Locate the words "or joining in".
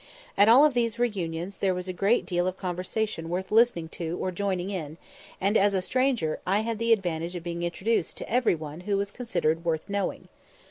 4.17-4.97